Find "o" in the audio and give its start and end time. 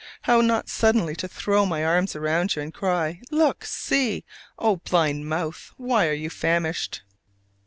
4.57-4.77